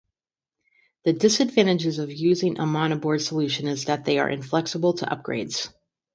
[1.05, 5.71] The disadvantages of using a monoboard solution is that they are inflexible to upgrades.